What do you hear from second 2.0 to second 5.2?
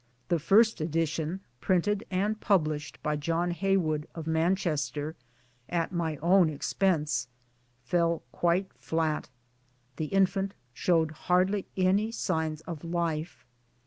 and published by John Heywood of Manchester,